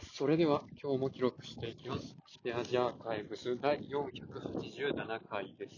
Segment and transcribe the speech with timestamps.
[0.00, 2.16] それでは今日も記録していきます。
[2.26, 5.74] スペアジアーカイブス第487回です。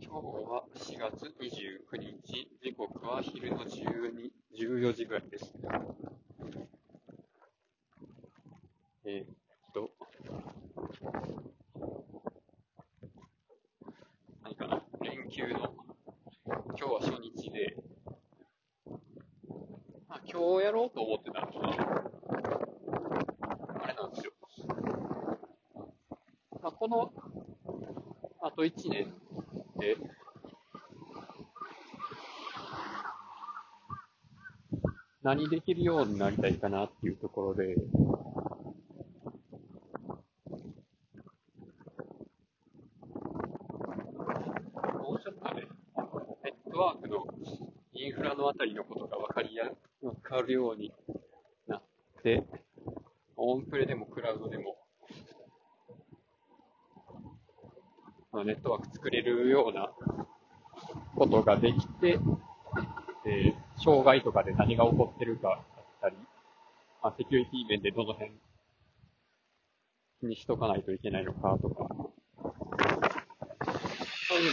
[0.00, 5.52] 今日は4月29日、時刻は昼の12 14時ぐらいです。
[9.04, 9.26] えー、っ
[9.72, 9.90] と、
[14.42, 15.74] 何かな、連休の、
[16.46, 17.76] 今日は初日で、
[20.08, 22.02] まあ、今日やろうと思ってたのは、
[23.80, 24.32] あれなんですよ。
[26.60, 27.12] まあ、この、
[28.40, 29.12] あと1年
[29.78, 29.98] で、
[35.22, 37.82] 何できるようになりたいかなっていうところで、も
[45.12, 45.68] うちょっとね、
[46.42, 47.26] ネットワークの
[47.92, 49.70] インフラのあたりのことが分かりや、
[50.00, 50.90] 分かるように
[51.66, 51.82] なっ
[52.22, 52.46] て、
[53.36, 54.77] オンプレでもクラウドでも、
[58.38, 59.90] まあ、ネットワーク作れるような
[61.16, 62.20] ことができて、
[63.26, 66.16] えー障害とかで何が起こってるかだったり、
[67.00, 68.32] まあ、セキュリティ面でどの辺
[70.20, 71.86] 気にしとかないといけないのかとか、
[74.28, 74.52] そういう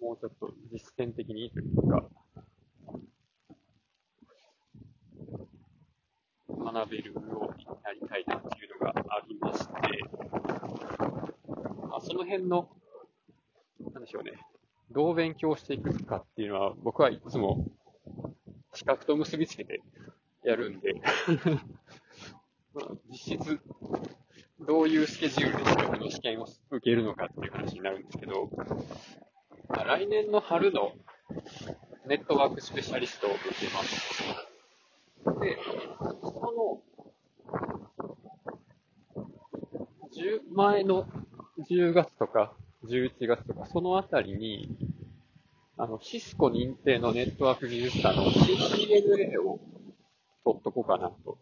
[0.00, 2.08] のを、もうちょっと実践的にというか、
[6.48, 10.41] 学べるようになりたいなっていうのがありまして、
[12.02, 12.68] その辺の、
[13.92, 14.32] なんでしょうね、
[14.90, 17.66] どう勉強していくかっていうのは、僕はいつも
[18.74, 19.80] 資格と結びつけて
[20.44, 20.94] やるんで
[22.74, 23.60] まあ、実質、
[24.60, 28.50] どういうスケジュールで資格の試験を受けるのかっていう話になるんですけど、
[29.68, 30.92] まあ、来年の春の
[32.06, 34.22] ネットワークスペシャリストを受けます。
[35.40, 35.58] で、
[36.22, 36.82] その、
[40.14, 41.06] 10前の
[41.72, 42.52] 10月とか
[42.84, 44.68] 11月とか、そのあたりに、
[45.76, 49.60] あの、シスコ認定のネットワーク技術者の CCNA を
[50.44, 51.38] 取っとこうかなと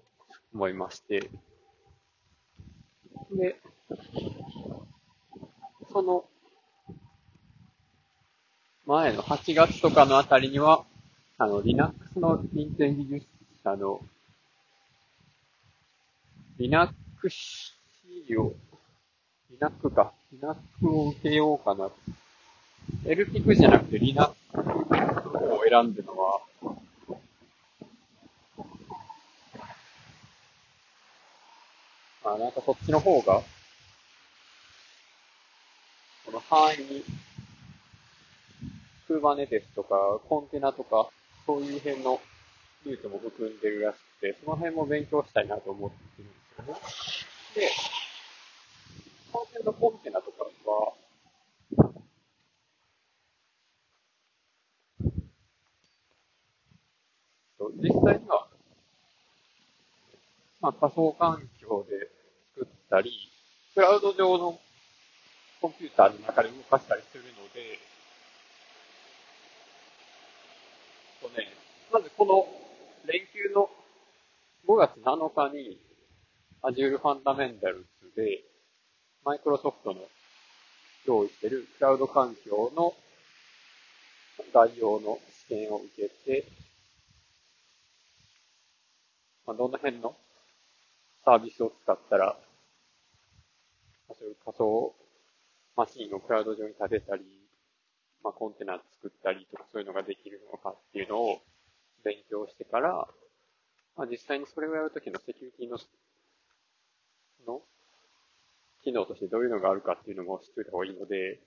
[0.53, 1.31] 思いまして、
[3.33, 3.57] で、
[5.93, 6.25] その
[8.87, 10.85] 前の8月とかのあたりには、
[11.39, 13.27] あの、Linux の認定技術
[13.65, 14.01] 者の
[16.59, 16.95] Linux
[18.29, 18.55] C を、
[19.51, 21.91] Linux か、Linux を受けようかな。
[23.05, 26.41] LPIC じゃなくて Linux を選んでるのは、
[32.25, 33.43] あ、なんかそっちの方が、
[36.27, 37.05] この範囲に、
[39.09, 41.09] Kubernetes とかコンテナとか、
[41.45, 42.21] そういう辺の
[42.87, 46.81] ルートも含んでるらしくて、その辺も勉強したいなと思ってるんですよね。
[47.67, 48.00] で、
[49.65, 50.93] のコンテナとかは、
[57.83, 58.49] 実際には、
[60.61, 62.11] まあ、仮想環境で
[62.55, 63.13] 作ったり、
[63.75, 64.59] クラウド上の
[65.61, 67.79] コンピューターの中で動かしたりするので、
[71.21, 71.49] とね、
[71.93, 72.47] まずこの
[73.07, 73.69] 連休の
[74.67, 75.79] 5月7日に
[76.63, 77.85] Azure Fundamentals
[78.17, 78.45] で、
[79.25, 80.01] マイクロソフトの
[81.07, 82.95] 用意しているクラウド環境の
[84.55, 86.47] 概要の試験を受けて、
[89.47, 90.15] まあ、どの辺の
[91.25, 92.37] サービスを使ったら、
[94.09, 94.95] まそういう仮想
[95.77, 97.23] マシンをクラウド上に立てたり、
[98.25, 101.41] まあ、コンテナ作ったりとかそういうのができるのかっていうのを
[102.05, 103.07] 勉強してから、
[103.97, 105.79] まあ、実際にそれをやるときのセキュリティ、の
[108.83, 111.41] 機能としてどういうのがあるかっていうのも知っておいた方がいいので、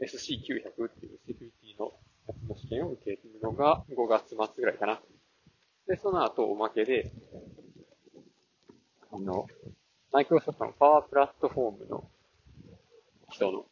[0.00, 1.92] SC900 っていうセキュリティの
[2.26, 5.00] やつの試験を受けるのが5月末ぐらいかな。
[5.86, 7.12] で、その後おまけで、
[9.12, 9.46] あの、
[10.12, 12.10] マイクロソフトのパワープラットフォームの
[13.30, 13.64] 人の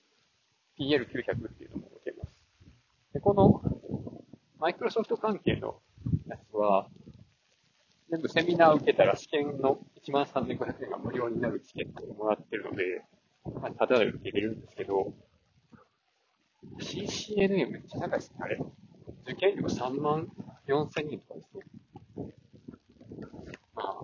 [0.79, 2.43] PL900 っていうのも受けます。
[3.13, 3.63] で、この
[4.59, 5.81] マイクロソフト関係の
[6.27, 6.89] やつは、
[8.11, 13.05] 全部セミナー受けたら試験の1万3500円が無料になるチケットをもらってるので、
[13.61, 15.15] まあ、ただで受けれるんですけど、
[16.81, 18.59] CCNA めっちゃ高いですね、あれ。
[19.23, 20.29] 受験料3万
[20.67, 21.63] 4千円とかですね。
[23.77, 24.03] まあ、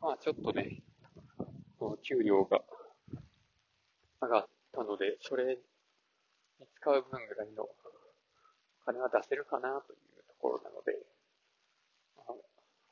[0.00, 0.80] まあちょっとね、
[2.02, 2.62] 給料が
[4.22, 5.58] 上がったので、それに
[6.76, 7.68] 使う分ぐらいの
[8.90, 10.98] 金は出せるかなというところなので、
[12.26, 12.38] あの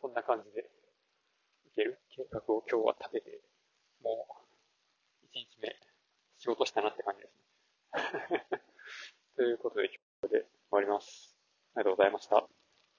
[0.01, 0.71] こんな感じで
[1.67, 3.43] いける計画を今日は立てて、
[4.01, 4.27] も
[5.23, 5.75] う1日目
[6.37, 8.47] 仕事したなって感じですね。
[9.35, 10.08] ということで今日